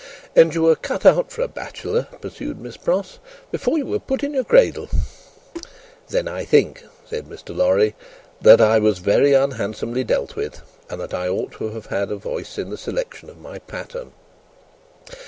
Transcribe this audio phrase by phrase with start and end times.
[0.35, 3.19] "And you were cut out for a bachelor," pursued Miss Pross,
[3.51, 4.89] "before you were put in your cradle."
[6.07, 7.55] "Then, I think," said Mr.
[7.55, 7.93] Lorry,
[8.41, 12.15] "that I was very unhandsomely dealt with, and that I ought to have had a
[12.15, 14.13] voice in the selection of my pattern.